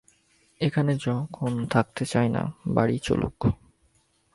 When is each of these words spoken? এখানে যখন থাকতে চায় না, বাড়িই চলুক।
এখানে 0.61 0.93
যখন 0.97 1.51
থাকতে 1.65 2.03
চায় 2.05 2.29
না, 2.29 2.43
বাড়িই 2.67 2.99
চলুক। 2.99 3.37